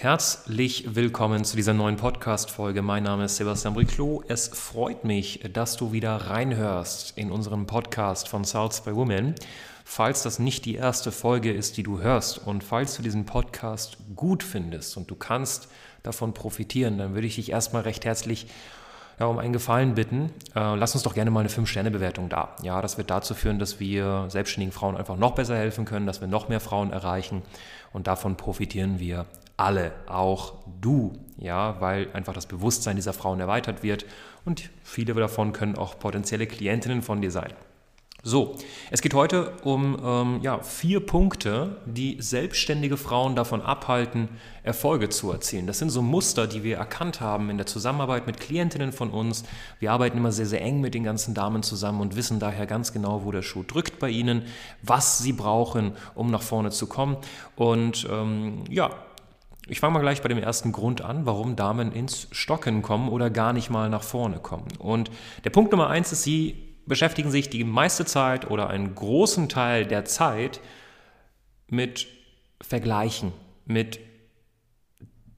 Herzlich 0.00 0.94
willkommen 0.94 1.44
zu 1.44 1.56
dieser 1.56 1.74
neuen 1.74 1.96
Podcast-Folge. 1.96 2.82
Mein 2.82 3.02
Name 3.02 3.24
ist 3.24 3.34
Sebastian 3.34 3.74
Briclot. 3.74 4.26
Es 4.28 4.46
freut 4.46 5.02
mich, 5.02 5.40
dass 5.52 5.76
du 5.76 5.90
wieder 5.90 6.14
reinhörst 6.14 7.18
in 7.18 7.32
unseren 7.32 7.66
Podcast 7.66 8.28
von 8.28 8.44
South 8.44 8.82
by 8.82 8.94
Women. 8.94 9.34
Falls 9.84 10.22
das 10.22 10.38
nicht 10.38 10.66
die 10.66 10.76
erste 10.76 11.10
Folge 11.10 11.52
ist, 11.52 11.78
die 11.78 11.82
du 11.82 12.00
hörst 12.00 12.38
und 12.46 12.62
falls 12.62 12.96
du 12.96 13.02
diesen 13.02 13.26
Podcast 13.26 13.96
gut 14.14 14.44
findest 14.44 14.96
und 14.96 15.10
du 15.10 15.16
kannst 15.16 15.66
davon 16.04 16.32
profitieren, 16.32 16.96
dann 16.98 17.14
würde 17.14 17.26
ich 17.26 17.34
dich 17.34 17.50
erstmal 17.50 17.82
recht 17.82 18.04
herzlich 18.04 18.46
ja, 19.18 19.26
um 19.26 19.40
einen 19.40 19.52
Gefallen 19.52 19.96
bitten. 19.96 20.30
Äh, 20.54 20.76
lass 20.76 20.94
uns 20.94 21.02
doch 21.02 21.14
gerne 21.14 21.32
mal 21.32 21.40
eine 21.40 21.48
5-Sterne-Bewertung 21.48 22.28
da. 22.28 22.54
Ja, 22.62 22.80
das 22.82 22.98
wird 22.98 23.10
dazu 23.10 23.34
führen, 23.34 23.58
dass 23.58 23.80
wir 23.80 24.26
selbstständigen 24.28 24.70
Frauen 24.70 24.96
einfach 24.96 25.16
noch 25.16 25.34
besser 25.34 25.56
helfen 25.56 25.86
können, 25.86 26.06
dass 26.06 26.20
wir 26.20 26.28
noch 26.28 26.48
mehr 26.48 26.60
Frauen 26.60 26.92
erreichen 26.92 27.42
und 27.92 28.06
davon 28.06 28.36
profitieren 28.36 29.00
wir 29.00 29.26
alle, 29.58 29.92
auch 30.06 30.54
du, 30.80 31.12
ja, 31.36 31.80
weil 31.80 32.08
einfach 32.14 32.32
das 32.32 32.46
Bewusstsein 32.46 32.96
dieser 32.96 33.12
Frauen 33.12 33.40
erweitert 33.40 33.82
wird 33.82 34.06
und 34.46 34.70
viele 34.82 35.12
davon 35.12 35.52
können 35.52 35.76
auch 35.76 35.98
potenzielle 35.98 36.46
Klientinnen 36.46 37.02
von 37.02 37.20
dir 37.20 37.30
sein. 37.30 37.52
So, 38.24 38.56
es 38.90 39.00
geht 39.00 39.14
heute 39.14 39.52
um 39.62 39.96
ähm, 40.04 40.40
ja, 40.42 40.60
vier 40.60 40.98
Punkte, 40.98 41.76
die 41.86 42.16
selbstständige 42.18 42.96
Frauen 42.96 43.36
davon 43.36 43.62
abhalten, 43.62 44.28
Erfolge 44.64 45.08
zu 45.08 45.30
erzielen. 45.30 45.68
Das 45.68 45.78
sind 45.78 45.90
so 45.90 46.02
Muster, 46.02 46.48
die 46.48 46.64
wir 46.64 46.78
erkannt 46.78 47.20
haben 47.20 47.48
in 47.48 47.58
der 47.58 47.66
Zusammenarbeit 47.66 48.26
mit 48.26 48.40
Klientinnen 48.40 48.90
von 48.90 49.10
uns. 49.10 49.44
Wir 49.78 49.92
arbeiten 49.92 50.18
immer 50.18 50.32
sehr, 50.32 50.46
sehr 50.46 50.62
eng 50.62 50.80
mit 50.80 50.94
den 50.94 51.04
ganzen 51.04 51.32
Damen 51.32 51.62
zusammen 51.62 52.00
und 52.00 52.16
wissen 52.16 52.40
daher 52.40 52.66
ganz 52.66 52.92
genau, 52.92 53.24
wo 53.24 53.30
der 53.30 53.42
Schuh 53.42 53.62
drückt 53.62 54.00
bei 54.00 54.10
ihnen, 54.10 54.42
was 54.82 55.18
sie 55.18 55.32
brauchen, 55.32 55.92
um 56.16 56.32
nach 56.32 56.42
vorne 56.42 56.70
zu 56.70 56.88
kommen. 56.88 57.18
Und 57.54 58.06
ähm, 58.10 58.64
ja, 58.68 58.90
ich 59.68 59.80
fange 59.80 59.94
mal 59.94 60.00
gleich 60.00 60.22
bei 60.22 60.28
dem 60.28 60.38
ersten 60.38 60.72
Grund 60.72 61.02
an, 61.02 61.26
warum 61.26 61.56
Damen 61.56 61.92
ins 61.92 62.28
Stocken 62.32 62.82
kommen 62.82 63.08
oder 63.08 63.30
gar 63.30 63.52
nicht 63.52 63.70
mal 63.70 63.88
nach 63.88 64.02
vorne 64.02 64.38
kommen. 64.38 64.68
Und 64.78 65.10
der 65.44 65.50
Punkt 65.50 65.70
Nummer 65.72 65.88
eins 65.88 66.12
ist, 66.12 66.22
sie 66.22 66.76
beschäftigen 66.86 67.30
sich 67.30 67.50
die 67.50 67.64
meiste 67.64 68.04
Zeit 68.06 68.50
oder 68.50 68.70
einen 68.70 68.94
großen 68.94 69.48
Teil 69.48 69.86
der 69.86 70.04
Zeit 70.04 70.60
mit 71.68 72.06
Vergleichen, 72.60 73.32
mit 73.66 74.00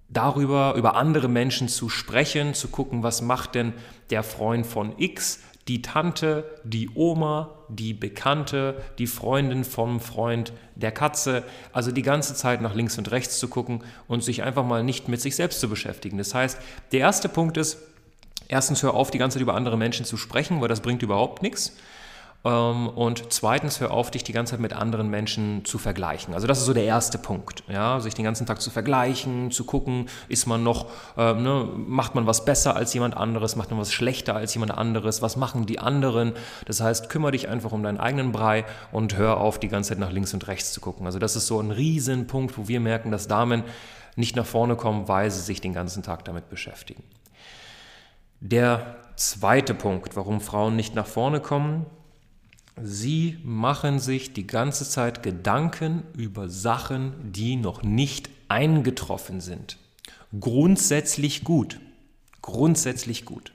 darüber, 0.08 0.74
über 0.76 0.96
andere 0.96 1.28
Menschen 1.28 1.68
zu 1.68 1.88
sprechen, 1.88 2.54
zu 2.54 2.68
gucken, 2.68 3.02
was 3.02 3.22
macht 3.22 3.54
denn 3.54 3.72
der 4.10 4.22
Freund 4.22 4.66
von 4.66 4.94
X, 4.98 5.40
die 5.70 5.82
Tante, 5.82 6.42
die 6.64 6.90
Oma, 6.96 7.50
die 7.68 7.94
Bekannte, 7.94 8.82
die 8.98 9.06
Freundin 9.06 9.62
vom 9.62 10.00
Freund 10.00 10.52
der 10.74 10.90
Katze. 10.90 11.44
Also 11.72 11.92
die 11.92 12.02
ganze 12.02 12.34
Zeit 12.34 12.60
nach 12.60 12.74
links 12.74 12.98
und 12.98 13.12
rechts 13.12 13.38
zu 13.38 13.46
gucken 13.46 13.84
und 14.08 14.24
sich 14.24 14.42
einfach 14.42 14.64
mal 14.64 14.82
nicht 14.82 15.06
mit 15.06 15.20
sich 15.20 15.36
selbst 15.36 15.60
zu 15.60 15.68
beschäftigen. 15.68 16.18
Das 16.18 16.34
heißt, 16.34 16.58
der 16.90 16.98
erste 16.98 17.28
Punkt 17.28 17.56
ist, 17.56 17.78
erstens 18.48 18.82
hör 18.82 18.94
auf, 18.94 19.12
die 19.12 19.18
ganze 19.18 19.36
Zeit 19.36 19.42
über 19.42 19.54
andere 19.54 19.78
Menschen 19.78 20.04
zu 20.04 20.16
sprechen, 20.16 20.60
weil 20.60 20.66
das 20.66 20.80
bringt 20.80 21.04
überhaupt 21.04 21.40
nichts. 21.40 21.76
Ähm, 22.42 22.88
und 22.88 23.32
zweitens, 23.32 23.80
hör 23.80 23.90
auf, 23.90 24.10
dich 24.10 24.24
die 24.24 24.32
ganze 24.32 24.52
Zeit 24.52 24.60
mit 24.60 24.72
anderen 24.72 25.10
Menschen 25.10 25.64
zu 25.64 25.78
vergleichen. 25.78 26.32
Also 26.32 26.46
das 26.46 26.58
ist 26.58 26.64
so 26.64 26.72
der 26.72 26.84
erste 26.84 27.18
Punkt, 27.18 27.62
ja, 27.68 28.00
sich 28.00 28.14
den 28.14 28.24
ganzen 28.24 28.46
Tag 28.46 28.62
zu 28.62 28.70
vergleichen, 28.70 29.50
zu 29.50 29.64
gucken, 29.64 30.08
ist 30.28 30.46
man 30.46 30.62
noch, 30.62 30.86
äh, 31.18 31.34
ne, 31.34 31.68
macht 31.76 32.14
man 32.14 32.26
was 32.26 32.44
besser 32.44 32.76
als 32.76 32.94
jemand 32.94 33.16
anderes, 33.16 33.56
macht 33.56 33.70
man 33.70 33.78
was 33.78 33.92
schlechter 33.92 34.34
als 34.36 34.54
jemand 34.54 34.72
anderes, 34.72 35.20
was 35.20 35.36
machen 35.36 35.66
die 35.66 35.78
anderen? 35.78 36.32
Das 36.64 36.80
heißt, 36.80 37.10
kümmere 37.10 37.32
dich 37.32 37.48
einfach 37.48 37.72
um 37.72 37.82
deinen 37.82 38.00
eigenen 38.00 38.32
Brei 38.32 38.64
und 38.90 39.16
hör 39.18 39.38
auf, 39.38 39.58
die 39.58 39.68
ganze 39.68 39.90
Zeit 39.90 39.98
nach 39.98 40.12
links 40.12 40.32
und 40.32 40.46
rechts 40.46 40.72
zu 40.72 40.80
gucken. 40.80 41.04
Also 41.04 41.18
das 41.18 41.36
ist 41.36 41.46
so 41.46 41.60
ein 41.60 41.70
Riesenpunkt, 41.70 42.56
wo 42.56 42.68
wir 42.68 42.80
merken, 42.80 43.10
dass 43.10 43.28
Damen 43.28 43.64
nicht 44.16 44.34
nach 44.34 44.46
vorne 44.46 44.76
kommen, 44.76 45.08
weil 45.08 45.30
sie 45.30 45.40
sich 45.40 45.60
den 45.60 45.74
ganzen 45.74 46.02
Tag 46.02 46.24
damit 46.24 46.48
beschäftigen. 46.48 47.02
Der 48.40 48.96
zweite 49.16 49.74
Punkt, 49.74 50.16
warum 50.16 50.40
Frauen 50.40 50.74
nicht 50.74 50.94
nach 50.94 51.06
vorne 51.06 51.40
kommen, 51.40 51.84
Sie 52.82 53.38
machen 53.44 53.98
sich 53.98 54.32
die 54.32 54.46
ganze 54.46 54.88
Zeit 54.88 55.22
Gedanken 55.22 56.02
über 56.16 56.48
Sachen, 56.48 57.32
die 57.32 57.56
noch 57.56 57.82
nicht 57.82 58.30
eingetroffen 58.48 59.40
sind. 59.40 59.78
Grundsätzlich 60.38 61.44
gut. 61.44 61.80
Grundsätzlich 62.42 63.24
gut. 63.24 63.52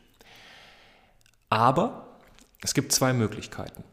Aber 1.50 2.20
es 2.62 2.74
gibt 2.74 2.92
zwei 2.92 3.14
Möglichkeiten. 3.14 3.84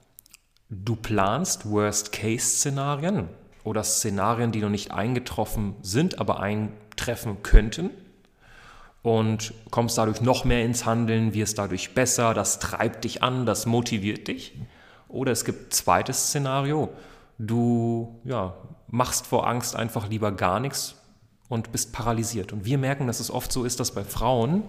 Du 0.68 0.96
planst 0.96 1.70
Worst-Case-Szenarien 1.70 3.28
oder 3.64 3.84
Szenarien, 3.84 4.52
die 4.52 4.60
noch 4.60 4.70
nicht 4.70 4.90
eingetroffen 4.90 5.76
sind, 5.82 6.18
aber 6.18 6.40
eintreffen 6.40 7.42
könnten 7.42 7.90
und 9.02 9.52
kommst 9.70 9.98
dadurch 9.98 10.20
noch 10.20 10.44
mehr 10.44 10.64
ins 10.64 10.86
Handeln, 10.86 11.34
wirst 11.34 11.58
dadurch 11.58 11.94
besser, 11.94 12.34
das 12.34 12.58
treibt 12.58 13.04
dich 13.04 13.22
an, 13.22 13.46
das 13.46 13.66
motiviert 13.66 14.28
dich. 14.28 14.54
Oder 15.12 15.32
es 15.32 15.44
gibt 15.44 15.74
zweites 15.74 16.28
Szenario, 16.28 16.88
du 17.38 18.20
ja, 18.24 18.54
machst 18.88 19.26
vor 19.26 19.46
Angst 19.46 19.76
einfach 19.76 20.08
lieber 20.08 20.32
gar 20.32 20.58
nichts 20.58 20.96
und 21.48 21.70
bist 21.70 21.92
paralysiert. 21.92 22.52
Und 22.52 22.64
wir 22.64 22.78
merken, 22.78 23.06
dass 23.06 23.20
es 23.20 23.30
oft 23.30 23.52
so 23.52 23.64
ist, 23.64 23.78
dass 23.78 23.92
bei 23.92 24.04
Frauen, 24.04 24.64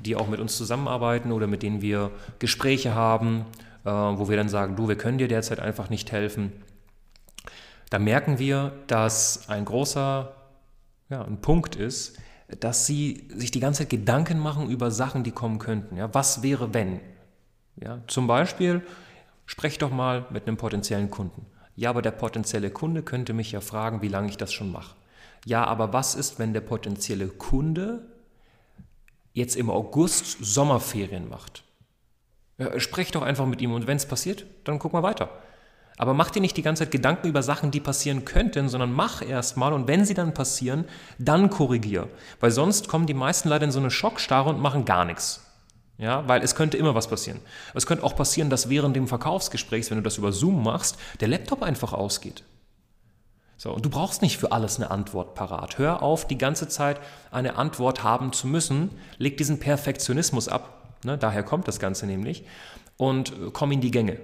die 0.00 0.16
auch 0.16 0.28
mit 0.28 0.40
uns 0.40 0.56
zusammenarbeiten 0.56 1.32
oder 1.32 1.46
mit 1.46 1.62
denen 1.62 1.80
wir 1.80 2.10
Gespräche 2.38 2.94
haben, 2.94 3.46
äh, 3.84 3.90
wo 3.90 4.28
wir 4.28 4.36
dann 4.36 4.48
sagen, 4.48 4.76
du, 4.76 4.88
wir 4.88 4.96
können 4.96 5.18
dir 5.18 5.28
derzeit 5.28 5.60
einfach 5.60 5.88
nicht 5.88 6.12
helfen, 6.12 6.52
da 7.90 8.00
merken 8.00 8.38
wir, 8.38 8.72
dass 8.88 9.48
ein 9.48 9.64
großer 9.64 10.34
ja, 11.08 11.22
ein 11.22 11.40
Punkt 11.40 11.76
ist, 11.76 12.18
dass 12.60 12.86
sie 12.86 13.28
sich 13.34 13.52
die 13.52 13.60
ganze 13.60 13.82
Zeit 13.82 13.90
Gedanken 13.90 14.38
machen 14.38 14.68
über 14.70 14.90
Sachen, 14.90 15.22
die 15.22 15.30
kommen 15.30 15.58
könnten. 15.58 15.96
Ja, 15.96 16.12
was 16.12 16.42
wäre, 16.42 16.74
wenn? 16.74 17.00
Ja, 17.76 18.00
zum 18.06 18.26
Beispiel, 18.26 18.82
Sprech 19.46 19.78
doch 19.78 19.90
mal 19.90 20.26
mit 20.30 20.46
einem 20.46 20.56
potenziellen 20.56 21.10
Kunden. 21.10 21.46
Ja, 21.76 21.90
aber 21.90 22.02
der 22.02 22.10
potenzielle 22.10 22.70
Kunde 22.70 23.02
könnte 23.02 23.32
mich 23.32 23.52
ja 23.52 23.60
fragen, 23.60 24.02
wie 24.02 24.08
lange 24.08 24.28
ich 24.28 24.36
das 24.36 24.52
schon 24.52 24.72
mache. 24.72 24.96
Ja, 25.44 25.64
aber 25.64 25.92
was 25.92 26.14
ist, 26.14 26.38
wenn 26.38 26.52
der 26.52 26.60
potenzielle 26.60 27.28
Kunde 27.28 28.06
jetzt 29.32 29.54
im 29.56 29.70
August 29.70 30.38
Sommerferien 30.40 31.28
macht? 31.28 31.62
Ja, 32.58 32.80
sprech 32.80 33.12
doch 33.12 33.22
einfach 33.22 33.46
mit 33.46 33.60
ihm 33.60 33.72
und 33.72 33.86
wenn 33.86 33.98
es 33.98 34.06
passiert, 34.06 34.46
dann 34.64 34.78
guck 34.78 34.92
mal 34.92 35.02
weiter. 35.02 35.30
Aber 35.98 36.14
mach 36.14 36.30
dir 36.30 36.40
nicht 36.40 36.56
die 36.56 36.62
ganze 36.62 36.84
Zeit 36.84 36.92
Gedanken 36.92 37.28
über 37.28 37.42
Sachen, 37.42 37.70
die 37.70 37.80
passieren 37.80 38.24
könnten, 38.24 38.68
sondern 38.68 38.92
mach 38.92 39.22
erst 39.22 39.56
mal 39.56 39.72
und 39.72 39.86
wenn 39.86 40.04
sie 40.04 40.14
dann 40.14 40.34
passieren, 40.34 40.84
dann 41.18 41.48
korrigier. 41.48 42.08
Weil 42.40 42.50
sonst 42.50 42.88
kommen 42.88 43.06
die 43.06 43.14
meisten 43.14 43.48
leider 43.48 43.64
in 43.64 43.70
so 43.70 43.78
eine 43.78 43.90
Schockstarre 43.90 44.50
und 44.50 44.60
machen 44.60 44.84
gar 44.84 45.04
nichts. 45.04 45.45
Ja, 45.98 46.28
weil 46.28 46.42
es 46.42 46.54
könnte 46.54 46.76
immer 46.76 46.94
was 46.94 47.08
passieren. 47.08 47.40
Es 47.72 47.86
könnte 47.86 48.04
auch 48.04 48.14
passieren, 48.14 48.50
dass 48.50 48.68
während 48.68 48.94
dem 48.96 49.08
Verkaufsgesprächs, 49.08 49.90
wenn 49.90 49.98
du 49.98 50.02
das 50.02 50.18
über 50.18 50.32
Zoom 50.32 50.62
machst, 50.62 50.98
der 51.20 51.28
Laptop 51.28 51.62
einfach 51.62 51.92
ausgeht. 51.92 52.44
So, 53.56 53.72
und 53.72 53.86
du 53.86 53.88
brauchst 53.88 54.20
nicht 54.20 54.36
für 54.36 54.52
alles 54.52 54.76
eine 54.76 54.90
Antwort 54.90 55.34
parat. 55.34 55.78
Hör 55.78 56.02
auf, 56.02 56.26
die 56.26 56.36
ganze 56.36 56.68
Zeit 56.68 57.00
eine 57.30 57.56
Antwort 57.56 58.02
haben 58.02 58.34
zu 58.34 58.46
müssen. 58.46 58.90
Leg 59.16 59.38
diesen 59.38 59.58
Perfektionismus 59.58 60.48
ab. 60.48 60.98
Ne, 61.04 61.16
daher 61.16 61.42
kommt 61.42 61.66
das 61.66 61.78
Ganze 61.78 62.06
nämlich. 62.06 62.44
Und 62.98 63.32
komm 63.54 63.72
in 63.72 63.80
die 63.80 63.90
Gänge. 63.90 64.18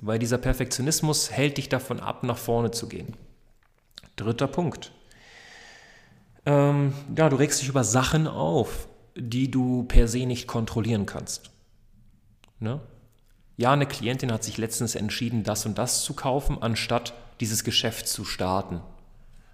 Weil 0.00 0.18
dieser 0.18 0.38
Perfektionismus 0.38 1.30
hält 1.30 1.58
dich 1.58 1.68
davon 1.68 2.00
ab, 2.00 2.24
nach 2.24 2.38
vorne 2.38 2.72
zu 2.72 2.88
gehen. 2.88 3.16
Dritter 4.16 4.48
Punkt. 4.48 4.90
Ähm, 6.44 6.92
ja, 7.16 7.28
du 7.28 7.36
regst 7.36 7.60
dich 7.60 7.68
über 7.68 7.84
Sachen 7.84 8.26
auf 8.26 8.88
die 9.16 9.50
du 9.50 9.84
per 9.84 10.08
se 10.08 10.26
nicht 10.26 10.46
kontrollieren 10.46 11.06
kannst. 11.06 11.50
Ne? 12.58 12.80
Ja, 13.56 13.72
eine 13.72 13.86
Klientin 13.86 14.32
hat 14.32 14.44
sich 14.44 14.58
letztens 14.58 14.94
entschieden, 14.94 15.44
das 15.44 15.66
und 15.66 15.78
das 15.78 16.02
zu 16.02 16.14
kaufen, 16.14 16.58
anstatt 16.60 17.14
dieses 17.40 17.64
Geschäft 17.64 18.08
zu 18.08 18.24
starten. 18.24 18.80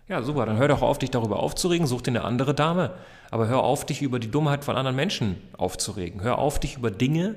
Ja, 0.09 0.23
super, 0.23 0.47
dann 0.47 0.57
hör 0.57 0.69
doch 0.69 0.83
auf, 0.83 0.99
dich 0.99 1.11
darüber 1.11 1.41
aufzuregen, 1.41 1.87
such 1.87 2.03
dir 2.03 2.13
eine 2.13 2.25
andere 2.25 2.55
Dame. 2.55 2.95
Aber 3.31 3.47
hör 3.49 3.63
auf, 3.63 3.85
dich 3.85 4.01
über 4.01 4.19
die 4.19 4.31
Dummheit 4.31 4.65
von 4.65 4.77
anderen 4.77 4.97
Menschen 4.97 5.37
aufzuregen. 5.57 6.23
Hör 6.23 6.39
auf, 6.39 6.59
dich 6.61 6.77
über 6.77 6.91
Dinge 6.91 7.35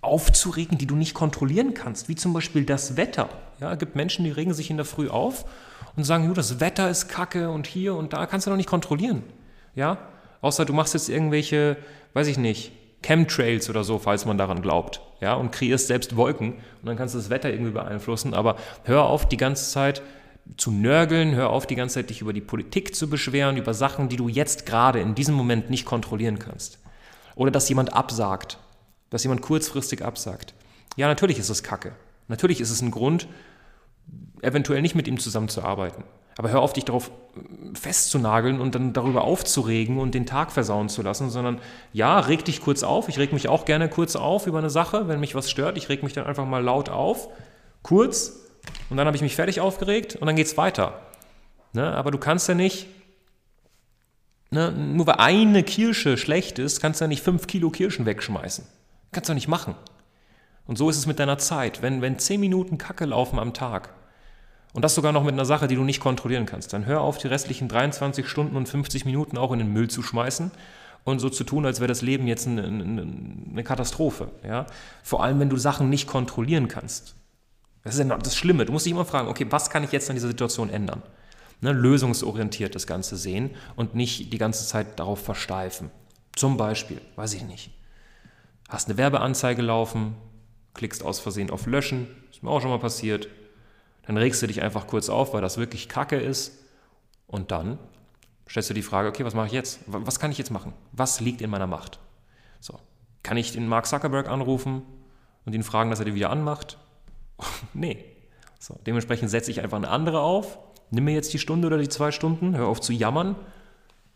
aufzuregen, 0.00 0.78
die 0.78 0.86
du 0.86 0.94
nicht 0.94 1.12
kontrollieren 1.12 1.74
kannst, 1.74 2.08
wie 2.08 2.14
zum 2.14 2.32
Beispiel 2.32 2.64
das 2.64 2.96
Wetter. 2.96 3.28
Ja, 3.60 3.72
es 3.72 3.78
gibt 3.78 3.96
Menschen, 3.96 4.24
die 4.24 4.30
regen 4.30 4.54
sich 4.54 4.70
in 4.70 4.76
der 4.76 4.86
Früh 4.86 5.08
auf 5.08 5.44
und 5.96 6.04
sagen, 6.04 6.32
das 6.32 6.60
Wetter 6.60 6.88
ist 6.88 7.08
kacke 7.08 7.50
und 7.50 7.66
hier 7.66 7.94
und 7.94 8.12
da 8.12 8.26
kannst 8.26 8.46
du 8.46 8.50
noch 8.50 8.56
nicht 8.56 8.68
kontrollieren. 8.68 9.22
Ja, 9.74 9.98
Außer 10.40 10.64
du 10.64 10.72
machst 10.72 10.94
jetzt 10.94 11.08
irgendwelche, 11.08 11.76
weiß 12.14 12.28
ich 12.28 12.38
nicht, 12.38 12.72
Chemtrails 13.02 13.70
oder 13.70 13.84
so, 13.84 13.98
falls 13.98 14.24
man 14.24 14.38
daran 14.38 14.62
glaubt. 14.62 15.00
Ja, 15.20 15.34
und 15.34 15.50
kreierst 15.50 15.88
selbst 15.88 16.16
Wolken 16.16 16.54
und 16.54 16.86
dann 16.86 16.96
kannst 16.96 17.14
du 17.14 17.18
das 17.18 17.30
Wetter 17.30 17.50
irgendwie 17.50 17.72
beeinflussen. 17.72 18.34
Aber 18.34 18.56
hör 18.84 19.04
auf, 19.04 19.28
die 19.28 19.36
ganze 19.36 19.70
Zeit 19.70 20.02
zu 20.56 20.70
nörgeln, 20.70 21.34
hör 21.34 21.50
auf, 21.50 21.66
die 21.66 21.74
ganze 21.74 21.96
Zeit 21.96 22.10
dich 22.10 22.20
über 22.20 22.32
die 22.32 22.40
Politik 22.40 22.94
zu 22.94 23.10
beschweren, 23.10 23.56
über 23.56 23.74
Sachen, 23.74 24.08
die 24.08 24.16
du 24.16 24.28
jetzt 24.28 24.64
gerade 24.64 25.00
in 25.00 25.14
diesem 25.14 25.34
Moment 25.34 25.70
nicht 25.70 25.84
kontrollieren 25.84 26.38
kannst. 26.38 26.78
Oder 27.34 27.50
dass 27.50 27.68
jemand 27.68 27.92
absagt, 27.92 28.58
dass 29.10 29.24
jemand 29.24 29.42
kurzfristig 29.42 30.04
absagt. 30.04 30.54
Ja, 30.96 31.06
natürlich 31.06 31.38
ist 31.38 31.50
es 31.50 31.62
Kacke. 31.62 31.92
Natürlich 32.28 32.60
ist 32.60 32.70
es 32.70 32.82
ein 32.82 32.90
Grund, 32.90 33.28
eventuell 34.42 34.82
nicht 34.82 34.94
mit 34.94 35.08
ihm 35.08 35.18
zusammenzuarbeiten. 35.18 36.04
Aber 36.36 36.50
hör 36.50 36.60
auf, 36.60 36.72
dich 36.72 36.84
darauf 36.84 37.10
festzunageln 37.74 38.60
und 38.60 38.74
dann 38.74 38.92
darüber 38.92 39.24
aufzuregen 39.24 39.98
und 39.98 40.14
den 40.14 40.24
Tag 40.24 40.52
versauen 40.52 40.88
zu 40.88 41.02
lassen, 41.02 41.30
sondern 41.30 41.60
ja, 41.92 42.20
reg 42.20 42.44
dich 42.44 42.60
kurz 42.60 42.84
auf. 42.84 43.08
Ich 43.08 43.18
reg 43.18 43.32
mich 43.32 43.48
auch 43.48 43.64
gerne 43.64 43.88
kurz 43.88 44.14
auf 44.14 44.46
über 44.46 44.58
eine 44.58 44.70
Sache, 44.70 45.08
wenn 45.08 45.18
mich 45.18 45.34
was 45.34 45.50
stört. 45.50 45.76
Ich 45.76 45.88
reg 45.88 46.04
mich 46.04 46.12
dann 46.12 46.26
einfach 46.26 46.46
mal 46.46 46.62
laut 46.62 46.90
auf, 46.90 47.28
kurz, 47.82 48.40
und 48.88 48.96
dann 48.96 49.06
habe 49.06 49.16
ich 49.16 49.22
mich 49.22 49.34
fertig 49.34 49.60
aufgeregt 49.60 50.14
und 50.14 50.26
dann 50.26 50.36
geht 50.36 50.46
es 50.46 50.56
weiter. 50.56 51.00
Ne? 51.72 51.92
Aber 51.94 52.12
du 52.12 52.18
kannst 52.18 52.48
ja 52.48 52.54
nicht, 52.54 52.86
ne, 54.50 54.70
nur 54.70 55.08
weil 55.08 55.16
eine 55.18 55.64
Kirsche 55.64 56.16
schlecht 56.16 56.60
ist, 56.60 56.80
kannst 56.80 57.00
du 57.00 57.04
ja 57.04 57.08
nicht 57.08 57.22
fünf 57.22 57.48
Kilo 57.48 57.70
Kirschen 57.70 58.06
wegschmeißen. 58.06 58.64
Kannst 59.10 59.28
du 59.28 59.34
nicht 59.34 59.48
machen. 59.48 59.74
Und 60.66 60.76
so 60.76 60.88
ist 60.88 60.98
es 60.98 61.06
mit 61.06 61.18
deiner 61.18 61.38
Zeit. 61.38 61.82
Wenn, 61.82 62.00
wenn 62.02 62.18
zehn 62.18 62.40
Minuten 62.40 62.78
Kacke 62.78 63.06
laufen 63.06 63.38
am 63.38 63.54
Tag, 63.54 63.94
und 64.72 64.82
das 64.82 64.94
sogar 64.94 65.12
noch 65.12 65.24
mit 65.24 65.32
einer 65.32 65.44
Sache, 65.44 65.66
die 65.66 65.76
du 65.76 65.84
nicht 65.84 66.00
kontrollieren 66.00 66.46
kannst, 66.46 66.72
dann 66.72 66.86
hör 66.86 67.00
auf, 67.00 67.18
die 67.18 67.28
restlichen 67.28 67.68
23 67.68 68.28
Stunden 68.28 68.56
und 68.56 68.68
50 68.68 69.04
Minuten 69.04 69.38
auch 69.38 69.52
in 69.52 69.58
den 69.58 69.72
Müll 69.72 69.88
zu 69.88 70.02
schmeißen 70.02 70.50
und 71.04 71.20
so 71.20 71.30
zu 71.30 71.44
tun, 71.44 71.64
als 71.64 71.80
wäre 71.80 71.88
das 71.88 72.02
Leben 72.02 72.26
jetzt 72.26 72.46
eine, 72.46 72.64
eine, 72.64 73.06
eine 73.50 73.64
Katastrophe. 73.64 74.30
Ja? 74.44 74.66
Vor 75.02 75.22
allem, 75.22 75.40
wenn 75.40 75.50
du 75.50 75.56
Sachen 75.56 75.88
nicht 75.88 76.06
kontrollieren 76.06 76.68
kannst. 76.68 77.14
Das 77.84 77.94
ist 77.94 78.06
ja 78.06 78.16
das 78.16 78.36
Schlimme. 78.36 78.66
Du 78.66 78.72
musst 78.72 78.84
dich 78.84 78.92
immer 78.92 79.04
fragen, 79.04 79.28
okay, 79.28 79.46
was 79.48 79.70
kann 79.70 79.84
ich 79.84 79.92
jetzt 79.92 80.10
an 80.10 80.16
dieser 80.16 80.28
Situation 80.28 80.68
ändern? 80.68 81.02
Ne, 81.60 81.72
lösungsorientiert 81.72 82.74
das 82.74 82.86
Ganze 82.86 83.16
sehen 83.16 83.50
und 83.74 83.94
nicht 83.94 84.32
die 84.32 84.38
ganze 84.38 84.66
Zeit 84.66 85.00
darauf 85.00 85.20
versteifen. 85.20 85.90
Zum 86.36 86.56
Beispiel, 86.56 87.00
weiß 87.16 87.34
ich 87.34 87.42
nicht, 87.42 87.70
hast 88.68 88.88
eine 88.88 88.96
Werbeanzeige 88.96 89.62
laufen, 89.62 90.14
klickst 90.74 91.02
aus 91.02 91.18
Versehen 91.18 91.50
auf 91.50 91.66
Löschen, 91.66 92.06
ist 92.30 92.44
mir 92.44 92.50
auch 92.50 92.60
schon 92.60 92.70
mal 92.70 92.78
passiert, 92.78 93.28
dann 94.08 94.16
regst 94.16 94.40
du 94.42 94.46
dich 94.46 94.62
einfach 94.62 94.86
kurz 94.86 95.08
auf, 95.10 95.34
weil 95.34 95.42
das 95.42 95.58
wirklich 95.58 95.88
Kacke 95.88 96.16
ist 96.16 96.64
und 97.26 97.50
dann 97.50 97.78
stellst 98.48 98.70
du 98.70 98.74
die 98.74 98.82
Frage, 98.82 99.08
okay, 99.08 99.24
was 99.24 99.34
mache 99.34 99.48
ich 99.48 99.52
jetzt? 99.52 99.80
Was 99.86 100.18
kann 100.18 100.30
ich 100.30 100.38
jetzt 100.38 100.50
machen? 100.50 100.72
Was 100.92 101.20
liegt 101.20 101.42
in 101.42 101.50
meiner 101.50 101.66
Macht? 101.66 101.98
So, 102.58 102.80
kann 103.22 103.36
ich 103.36 103.52
den 103.52 103.68
Mark 103.68 103.86
Zuckerberg 103.86 104.28
anrufen 104.28 104.82
und 105.44 105.54
ihn 105.54 105.62
fragen, 105.62 105.90
dass 105.90 105.98
er 105.98 106.06
die 106.06 106.14
wieder 106.14 106.30
anmacht? 106.30 106.78
nee. 107.74 108.04
So, 108.58 108.80
dementsprechend 108.86 109.30
setze 109.30 109.50
ich 109.50 109.60
einfach 109.60 109.76
eine 109.76 109.88
andere 109.88 110.20
auf, 110.20 110.58
nimm 110.90 111.04
mir 111.04 111.12
jetzt 111.12 111.32
die 111.32 111.38
Stunde 111.38 111.66
oder 111.66 111.78
die 111.78 111.88
zwei 111.88 112.10
Stunden, 112.10 112.56
hör 112.56 112.66
auf 112.66 112.80
zu 112.80 112.92
jammern, 112.92 113.36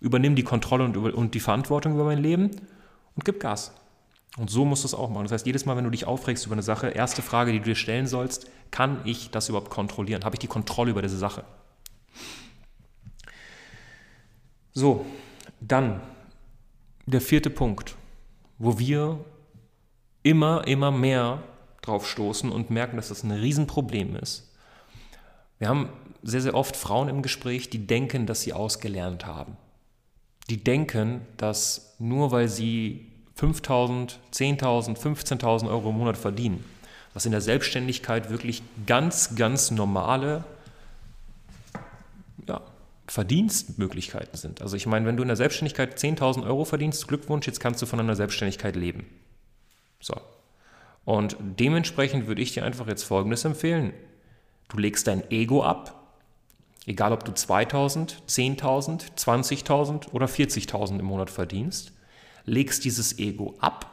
übernimm 0.00 0.34
die 0.34 0.42
Kontrolle 0.42 0.84
und, 0.84 0.96
und 0.96 1.34
die 1.34 1.40
Verantwortung 1.40 1.94
über 1.94 2.04
mein 2.04 2.18
Leben 2.18 2.50
und 3.14 3.24
gib 3.24 3.38
Gas. 3.38 3.72
Und 4.38 4.50
so 4.50 4.64
musst 4.64 4.84
du 4.84 4.86
es 4.86 4.94
auch 4.94 5.10
machen. 5.10 5.24
Das 5.24 5.32
heißt, 5.32 5.46
jedes 5.46 5.66
Mal, 5.66 5.76
wenn 5.76 5.84
du 5.84 5.90
dich 5.90 6.06
aufregst 6.06 6.46
über 6.46 6.54
eine 6.54 6.62
Sache, 6.62 6.88
erste 6.88 7.20
Frage, 7.20 7.52
die 7.52 7.58
du 7.58 7.66
dir 7.66 7.74
stellen 7.74 8.06
sollst, 8.06 8.50
kann 8.70 9.00
ich 9.04 9.30
das 9.30 9.48
überhaupt 9.48 9.70
kontrollieren? 9.70 10.24
Habe 10.24 10.36
ich 10.36 10.40
die 10.40 10.46
Kontrolle 10.46 10.90
über 10.90 11.02
diese 11.02 11.18
Sache? 11.18 11.44
So, 14.72 15.04
dann 15.60 16.00
der 17.04 17.20
vierte 17.20 17.50
Punkt, 17.50 17.94
wo 18.58 18.78
wir 18.78 19.22
immer, 20.22 20.66
immer 20.66 20.90
mehr 20.90 21.42
drauf 21.82 22.08
stoßen 22.08 22.50
und 22.50 22.70
merken, 22.70 22.96
dass 22.96 23.08
das 23.08 23.24
ein 23.24 23.32
Riesenproblem 23.32 24.16
ist. 24.16 24.50
Wir 25.58 25.68
haben 25.68 25.90
sehr, 26.22 26.40
sehr 26.40 26.54
oft 26.54 26.76
Frauen 26.76 27.08
im 27.08 27.22
Gespräch, 27.22 27.68
die 27.68 27.86
denken, 27.86 28.26
dass 28.26 28.42
sie 28.42 28.52
ausgelernt 28.52 29.26
haben. 29.26 29.56
Die 30.48 30.62
denken, 30.62 31.26
dass 31.36 31.96
nur 31.98 32.30
weil 32.30 32.48
sie 32.48 33.11
5.000, 33.38 34.16
10.000, 34.32 34.96
15.000 34.98 35.68
Euro 35.68 35.90
im 35.90 35.98
Monat 35.98 36.16
verdienen, 36.16 36.64
was 37.14 37.26
in 37.26 37.32
der 37.32 37.40
Selbstständigkeit 37.40 38.30
wirklich 38.30 38.62
ganz, 38.86 39.34
ganz 39.34 39.70
normale 39.70 40.44
ja, 42.46 42.60
Verdienstmöglichkeiten 43.06 44.36
sind. 44.36 44.62
Also 44.62 44.76
ich 44.76 44.86
meine, 44.86 45.06
wenn 45.06 45.16
du 45.16 45.22
in 45.22 45.28
der 45.28 45.36
Selbstständigkeit 45.36 45.98
10.000 45.98 46.44
Euro 46.44 46.64
verdienst, 46.64 47.08
Glückwunsch, 47.08 47.46
jetzt 47.46 47.60
kannst 47.60 47.80
du 47.82 47.86
von 47.86 48.00
einer 48.00 48.16
Selbstständigkeit 48.16 48.76
leben. 48.76 49.06
So, 50.00 50.14
und 51.04 51.36
dementsprechend 51.40 52.26
würde 52.26 52.42
ich 52.42 52.52
dir 52.52 52.64
einfach 52.64 52.86
jetzt 52.86 53.02
Folgendes 53.02 53.44
empfehlen. 53.44 53.92
Du 54.68 54.78
legst 54.78 55.06
dein 55.06 55.28
Ego 55.30 55.62
ab, 55.64 56.00
egal 56.86 57.12
ob 57.12 57.24
du 57.24 57.32
2000, 57.32 58.22
10.000, 58.28 59.14
20.000 59.16 60.12
oder 60.12 60.26
40.000 60.26 61.00
im 61.00 61.04
Monat 61.04 61.30
verdienst, 61.30 61.92
legst 62.44 62.84
dieses 62.84 63.18
Ego 63.18 63.54
ab 63.60 63.86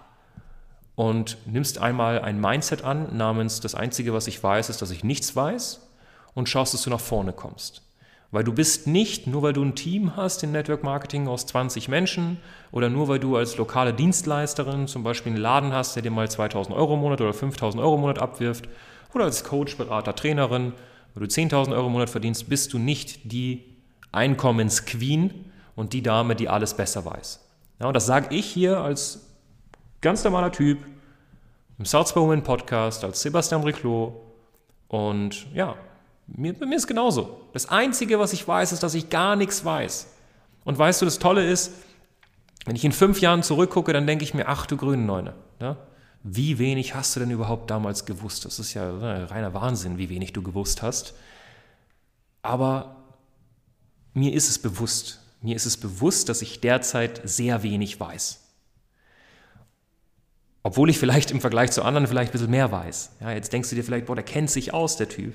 und 0.96 1.38
nimmst 1.46 1.78
einmal 1.78 2.20
ein 2.22 2.42
Mindset 2.42 2.84
an 2.84 3.16
namens, 3.16 3.62
das 3.62 3.76
Einzige, 3.76 4.14
was 4.14 4.28
ich 4.28 4.44
weiß, 4.44 4.70
ist, 4.70 4.82
dass 4.82 4.92
ich 4.92 5.04
nichts 5.04 5.36
weiß 5.36 5.88
und 6.34 6.50
schaust, 6.50 6.74
dass 6.74 6.82
du 6.84 6.90
nach 6.90 7.00
vorne 7.00 7.34
kommst. 7.34 7.84
Weil 8.32 8.44
du 8.44 8.54
bist 8.54 8.86
nicht, 8.86 9.26
nur 9.26 9.42
weil 9.42 9.54
du 9.54 9.64
ein 9.64 9.76
Team 9.76 10.16
hast 10.16 10.44
in 10.44 10.52
Network 10.52 10.84
Marketing 10.84 11.28
aus 11.28 11.48
20 11.48 11.88
Menschen 11.88 12.38
oder 12.72 12.90
nur 12.90 13.08
weil 13.08 13.20
du 13.20 13.36
als 13.38 13.58
lokale 13.58 13.94
Dienstleisterin 13.94 14.88
zum 14.88 15.04
Beispiel 15.04 15.32
einen 15.32 15.42
Laden 15.42 15.74
hast, 15.74 15.96
der 15.96 16.04
dir 16.04 16.12
mal 16.12 16.30
2000 16.30 16.76
Euro 16.76 16.94
im 16.94 17.00
Monat 17.00 17.22
oder 17.22 17.34
5000 17.34 17.82
Euro 17.82 17.96
im 17.96 18.02
Monat 18.02 18.20
abwirft 18.20 18.70
oder 19.16 19.24
als 19.24 19.44
Coach, 19.44 19.78
Berater, 19.78 20.16
Trainerin, 20.16 20.74
weil 21.16 21.28
du 21.28 21.34
10.000 21.34 21.74
Euro 21.74 21.88
im 21.88 21.94
Monat 21.94 22.10
verdienst, 22.12 22.50
bist 22.50 22.74
du 22.74 22.78
nicht 22.78 23.32
die 23.32 23.64
Einkommensqueen 24.12 25.46
und 25.76 25.94
die 25.94 26.04
Dame, 26.04 26.36
die 26.36 26.50
alles 26.50 26.76
besser 26.76 27.06
weiß. 27.06 27.49
Ja, 27.80 27.88
und 27.88 27.94
das 27.94 28.06
sage 28.06 28.36
ich 28.36 28.46
hier 28.46 28.78
als 28.78 29.28
ganz 30.02 30.24
normaler 30.24 30.52
Typ 30.52 30.80
im 31.78 31.86
Salzburg 31.86 32.24
Women 32.24 32.44
Podcast, 32.44 33.04
als 33.04 33.22
Sebastian 33.22 33.64
Riclot 33.64 34.14
und 34.90 35.52
ja, 35.54 35.76
mir, 36.28 36.54
mir 36.54 36.76
ist 36.76 36.88
genauso. 36.88 37.42
Das 37.54 37.70
Einzige, 37.70 38.20
was 38.20 38.34
ich 38.34 38.48
weiß, 38.48 38.72
ist, 38.72 38.84
dass 38.84 38.94
ich 38.94 39.10
gar 39.10 39.36
nichts 39.36 39.64
weiß. 39.64 40.08
Und 40.66 40.78
weißt 40.78 41.02
du, 41.02 41.06
das 41.06 41.20
Tolle 41.20 41.46
ist, 41.50 41.72
wenn 42.66 42.76
ich 42.76 42.86
in 42.86 42.92
fünf 42.92 43.22
Jahren 43.22 43.44
zurückgucke, 43.44 43.94
dann 43.94 44.06
denke 44.06 44.24
ich 44.24 44.34
mir, 44.34 44.48
ach 44.48 44.66
du 44.66 44.78
grüne 44.78 45.04
Neune. 45.04 45.34
Ja? 45.62 45.78
Wie 46.24 46.60
wenig 46.60 46.96
hast 46.96 47.16
du 47.16 47.22
denn 47.22 47.32
überhaupt 47.32 47.72
damals 47.72 48.06
gewusst? 48.06 48.46
Das 48.46 48.60
ist 48.60 48.74
ja 48.74 48.92
ne, 48.92 49.32
reiner 49.32 49.54
Wahnsinn, 49.54 49.98
wie 49.98 50.10
wenig 50.10 50.34
du 50.34 50.42
gewusst 50.42 50.82
hast. 50.82 51.14
Aber 52.42 52.98
mir 54.14 54.34
ist 54.34 54.50
es 54.50 54.60
bewusst. 54.60 55.19
Mir 55.42 55.56
ist 55.56 55.66
es 55.66 55.78
bewusst, 55.78 56.30
dass 56.30 56.42
ich 56.42 56.62
derzeit 56.62 57.22
sehr 57.24 57.64
wenig 57.64 58.00
weiß. 58.00 58.40
Obwohl 60.64 60.90
ich 60.90 61.00
vielleicht 61.00 61.32
im 61.32 61.42
Vergleich 61.42 61.72
zu 61.72 61.84
anderen 61.84 62.08
vielleicht 62.08 62.32
ein 62.32 62.34
bisschen 62.34 62.52
mehr 62.52 62.72
weiß. 62.72 63.12
Ja, 63.22 63.32
jetzt 63.32 63.54
denkst 63.54 63.70
du 63.70 63.76
dir 63.76 63.84
vielleicht, 63.84 64.08
boah, 64.08 64.16
der 64.16 64.26
kennt 64.26 64.50
sich 64.50 64.74
aus, 64.74 64.98
der 64.98 65.08
Typ 65.08 65.34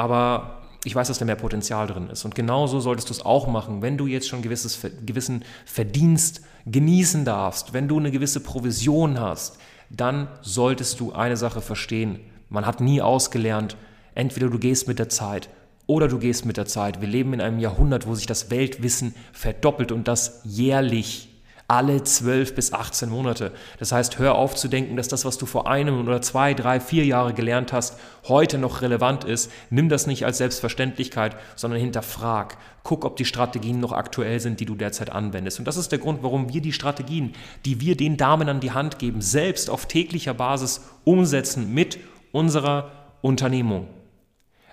aber 0.00 0.62
ich 0.84 0.94
weiß, 0.94 1.08
dass 1.08 1.18
da 1.18 1.26
mehr 1.26 1.36
Potenzial 1.36 1.86
drin 1.86 2.08
ist. 2.08 2.24
Und 2.24 2.34
genauso 2.34 2.80
solltest 2.80 3.10
du 3.10 3.12
es 3.12 3.20
auch 3.20 3.46
machen, 3.46 3.82
wenn 3.82 3.98
du 3.98 4.06
jetzt 4.06 4.28
schon 4.28 4.40
gewisses, 4.40 4.80
gewissen 5.04 5.44
Verdienst 5.66 6.40
genießen 6.64 7.26
darfst, 7.26 7.74
wenn 7.74 7.86
du 7.86 7.98
eine 7.98 8.10
gewisse 8.10 8.40
Provision 8.40 9.20
hast, 9.20 9.58
dann 9.90 10.28
solltest 10.40 11.00
du 11.00 11.12
eine 11.12 11.36
Sache 11.36 11.60
verstehen. 11.60 12.20
Man 12.48 12.64
hat 12.64 12.80
nie 12.80 13.02
ausgelernt, 13.02 13.76
entweder 14.14 14.48
du 14.48 14.58
gehst 14.58 14.88
mit 14.88 14.98
der 14.98 15.10
Zeit 15.10 15.50
oder 15.90 16.06
du 16.06 16.20
gehst 16.20 16.46
mit 16.46 16.56
der 16.56 16.66
Zeit. 16.66 17.00
Wir 17.00 17.08
leben 17.08 17.32
in 17.32 17.40
einem 17.40 17.58
Jahrhundert, 17.58 18.06
wo 18.06 18.14
sich 18.14 18.26
das 18.26 18.48
Weltwissen 18.48 19.12
verdoppelt 19.32 19.90
und 19.90 20.06
das 20.06 20.40
jährlich 20.44 21.26
alle 21.66 22.04
12 22.04 22.54
bis 22.54 22.72
18 22.72 23.08
Monate. 23.08 23.50
Das 23.80 23.90
heißt, 23.90 24.20
hör 24.20 24.36
auf 24.36 24.54
zu 24.54 24.68
denken, 24.68 24.96
dass 24.96 25.08
das, 25.08 25.24
was 25.24 25.36
du 25.36 25.46
vor 25.46 25.68
einem 25.68 26.00
oder 26.00 26.22
zwei, 26.22 26.54
drei, 26.54 26.78
vier 26.78 27.04
Jahre 27.06 27.34
gelernt 27.34 27.72
hast, 27.72 27.98
heute 28.28 28.56
noch 28.56 28.82
relevant 28.82 29.24
ist. 29.24 29.50
Nimm 29.68 29.88
das 29.88 30.06
nicht 30.06 30.24
als 30.24 30.38
Selbstverständlichkeit, 30.38 31.34
sondern 31.56 31.80
hinterfrag. 31.80 32.56
Guck, 32.84 33.04
ob 33.04 33.16
die 33.16 33.24
Strategien 33.24 33.80
noch 33.80 33.92
aktuell 33.92 34.38
sind, 34.38 34.60
die 34.60 34.66
du 34.66 34.76
derzeit 34.76 35.10
anwendest. 35.10 35.58
Und 35.58 35.64
das 35.64 35.76
ist 35.76 35.90
der 35.90 35.98
Grund, 35.98 36.22
warum 36.22 36.52
wir 36.52 36.60
die 36.60 36.72
Strategien, 36.72 37.32
die 37.64 37.80
wir 37.80 37.96
den 37.96 38.16
Damen 38.16 38.48
an 38.48 38.60
die 38.60 38.70
Hand 38.70 39.00
geben, 39.00 39.20
selbst 39.20 39.70
auf 39.70 39.86
täglicher 39.86 40.34
Basis 40.34 40.82
umsetzen 41.02 41.74
mit 41.74 41.98
unserer 42.30 42.92
Unternehmung 43.22 43.88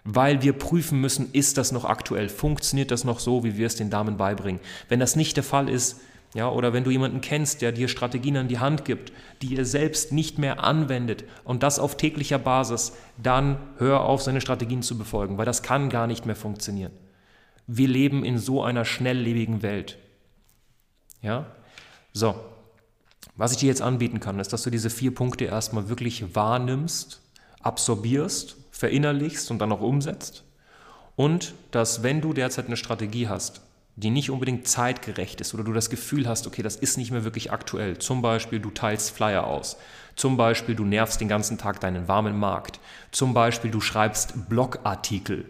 weil 0.10 0.42
wir 0.42 0.54
prüfen 0.54 1.02
müssen, 1.02 1.34
ist 1.34 1.58
das 1.58 1.74
noch 1.74 1.84
aktuell, 1.84 2.30
funktioniert 2.30 2.92
das 2.92 3.04
noch 3.04 3.20
so, 3.20 3.44
wie 3.44 3.58
wir 3.58 3.68
es 3.68 3.76
den 3.76 3.90
Damen 3.90 4.16
beibringen. 4.16 4.62
Wenn 4.88 5.02
das 5.02 5.18
nicht 5.18 5.36
der 5.36 5.44
Fall 5.44 5.68
ist, 5.68 6.00
ja, 6.34 6.50
oder 6.50 6.72
wenn 6.72 6.86
du 6.86 6.92
jemanden 6.92 7.20
kennst, 7.20 7.62
der 7.62 7.74
dir 7.74 7.90
Strategien 7.90 8.38
an 8.38 8.48
die 8.48 8.60
Hand 8.60 8.86
gibt, 8.86 9.12
die 9.42 9.58
er 9.58 9.66
selbst 9.66 10.14
nicht 10.14 10.38
mehr 10.38 10.64
anwendet 10.64 11.26
und 11.44 11.62
das 11.62 11.78
auf 11.78 11.98
täglicher 11.98 12.40
Basis, 12.40 12.94
dann 13.22 13.58
hör 13.80 14.06
auf, 14.06 14.22
seine 14.22 14.40
Strategien 14.40 14.82
zu 14.82 14.98
befolgen, 14.98 15.38
weil 15.38 15.46
das 15.46 15.62
kann 15.62 15.90
gar 15.90 16.08
nicht 16.08 16.26
mehr 16.26 16.38
funktionieren. 16.38 16.94
Wir 17.66 17.90
leben 17.90 18.24
in 18.24 18.38
so 18.38 18.64
einer 18.64 18.86
schnelllebigen 18.86 19.62
Welt. 19.62 19.98
Ja? 21.22 21.48
So. 22.14 22.36
Was 23.36 23.52
ich 23.52 23.58
dir 23.58 23.68
jetzt 23.68 23.82
anbieten 23.82 24.22
kann, 24.22 24.40
ist, 24.40 24.54
dass 24.54 24.64
du 24.64 24.70
diese 24.70 24.90
vier 24.90 25.14
Punkte 25.14 25.46
erstmal 25.46 25.90
wirklich 25.90 26.34
wahrnimmst, 26.34 27.22
absorbierst, 27.67 28.55
verinnerlichst 28.71 29.51
und 29.51 29.59
dann 29.59 29.71
auch 29.71 29.81
umsetzt. 29.81 30.43
Und 31.15 31.53
dass, 31.71 32.03
wenn 32.03 32.21
du 32.21 32.33
derzeit 32.33 32.67
eine 32.67 32.77
Strategie 32.77 33.27
hast, 33.27 33.62
die 33.95 34.12
nicht 34.12 34.29
unbedingt 34.29 34.67
zeitgerecht 34.67 35.41
ist 35.41 35.53
oder 35.53 35.63
du 35.63 35.74
das 35.74 35.89
Gefühl 35.89 36.27
hast, 36.27 36.45
okay, 36.45 36.62
das 36.62 36.75
ist 36.75 36.97
nicht 36.97 37.12
mehr 37.12 37.24
wirklich 37.24 37.51
aktuell. 37.51 37.97
Zum 37.97 38.21
Beispiel, 38.21 38.59
du 38.59 38.69
teilst 38.69 39.12
Flyer 39.12 39.47
aus. 39.47 39.77
Zum 40.15 40.38
Beispiel, 40.38 40.75
du 40.75 40.86
nervst 40.86 41.19
den 41.19 41.27
ganzen 41.27 41.57
Tag 41.57 41.79
deinen 41.79 42.07
warmen 42.07 42.38
Markt. 42.38 42.79
Zum 43.12 43.33
Beispiel, 43.33 43.71
du 43.71 43.81
schreibst 43.81 44.50
Blogartikel 44.50 45.45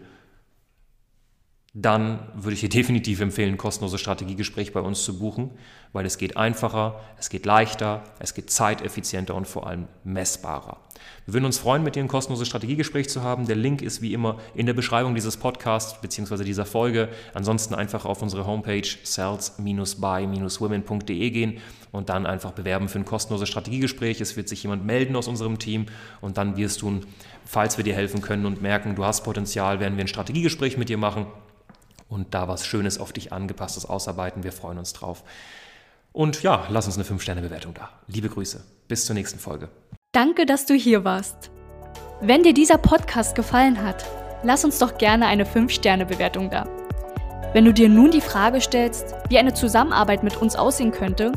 dann 1.74 2.20
würde 2.34 2.54
ich 2.54 2.60
dir 2.60 2.68
definitiv 2.68 3.20
empfehlen, 3.20 3.54
ein 3.54 3.58
kostenloses 3.58 4.00
Strategiegespräch 4.00 4.72
bei 4.72 4.80
uns 4.80 5.04
zu 5.04 5.18
buchen, 5.18 5.50
weil 5.92 6.06
es 6.06 6.18
geht 6.18 6.36
einfacher, 6.36 7.00
es 7.18 7.30
geht 7.30 7.46
leichter, 7.46 8.04
es 8.18 8.34
geht 8.34 8.50
zeiteffizienter 8.50 9.34
und 9.34 9.46
vor 9.46 9.66
allem 9.66 9.88
messbarer. 10.04 10.76
Wir 11.24 11.34
würden 11.34 11.44
uns 11.44 11.58
freuen, 11.58 11.84
mit 11.84 11.94
dir 11.94 12.02
ein 12.02 12.08
kostenloses 12.08 12.48
Strategiegespräch 12.48 13.08
zu 13.08 13.22
haben. 13.22 13.46
Der 13.46 13.54
Link 13.56 13.82
ist 13.82 14.02
wie 14.02 14.14
immer 14.14 14.38
in 14.54 14.66
der 14.66 14.74
Beschreibung 14.74 15.14
dieses 15.14 15.36
Podcasts 15.36 16.00
bzw. 16.00 16.42
dieser 16.42 16.66
Folge. 16.66 17.08
Ansonsten 17.34 17.74
einfach 17.74 18.06
auf 18.06 18.22
unsere 18.22 18.46
Homepage 18.46 18.88
sales-by-women.de 19.02 21.30
gehen 21.30 21.58
und 21.92 22.08
dann 22.08 22.26
einfach 22.26 22.50
bewerben 22.52 22.88
für 22.88 22.98
ein 22.98 23.04
kostenloses 23.04 23.48
Strategiegespräch. 23.48 24.20
Es 24.20 24.36
wird 24.36 24.48
sich 24.48 24.62
jemand 24.62 24.84
melden 24.84 25.14
aus 25.16 25.28
unserem 25.28 25.58
Team 25.58 25.86
und 26.20 26.38
dann 26.38 26.56
wirst 26.56 26.82
du, 26.82 27.00
falls 27.44 27.76
wir 27.76 27.84
dir 27.84 27.94
helfen 27.94 28.20
können 28.20 28.46
und 28.46 28.60
merken, 28.60 28.96
du 28.96 29.04
hast 29.04 29.22
Potenzial, 29.22 29.78
werden 29.80 29.96
wir 29.96 30.04
ein 30.04 30.08
Strategiegespräch 30.08 30.76
mit 30.76 30.88
dir 30.88 30.98
machen 30.98 31.26
und 32.08 32.34
da 32.34 32.48
was 32.48 32.66
Schönes 32.66 32.98
auf 32.98 33.12
dich 33.12 33.32
angepasstes 33.32 33.86
ausarbeiten. 33.86 34.42
Wir 34.42 34.52
freuen 34.52 34.78
uns 34.78 34.92
drauf. 34.92 35.22
Und 36.12 36.42
ja, 36.42 36.66
lass 36.70 36.86
uns 36.86 36.96
eine 36.96 37.04
5-Sterne-Bewertung 37.04 37.74
da. 37.74 37.90
Liebe 38.06 38.28
Grüße. 38.28 38.64
Bis 38.88 39.06
zur 39.06 39.14
nächsten 39.14 39.38
Folge. 39.38 39.68
Danke, 40.12 40.46
dass 40.46 40.66
du 40.66 40.74
hier 40.74 41.04
warst. 41.04 41.50
Wenn 42.20 42.42
dir 42.42 42.54
dieser 42.54 42.78
Podcast 42.78 43.36
gefallen 43.36 43.82
hat, 43.82 44.04
lass 44.42 44.64
uns 44.64 44.78
doch 44.78 44.98
gerne 44.98 45.26
eine 45.26 45.44
5-Sterne-Bewertung 45.44 46.50
da. 46.50 46.66
Wenn 47.52 47.64
du 47.64 47.72
dir 47.72 47.88
nun 47.88 48.10
die 48.10 48.20
Frage 48.20 48.60
stellst, 48.60 49.14
wie 49.28 49.38
eine 49.38 49.54
Zusammenarbeit 49.54 50.22
mit 50.22 50.36
uns 50.36 50.54
aussehen 50.56 50.90
könnte, 50.90 51.32